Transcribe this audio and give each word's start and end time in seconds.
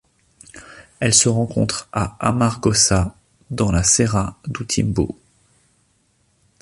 Elle 0.99 1.13
se 1.13 1.29
rencontre 1.29 1.87
à 1.93 2.17
Amargosa 2.27 3.13
dans 3.51 3.71
la 3.71 3.83
Serra 3.83 4.35
do 4.47 4.63
Timbó. 4.63 5.15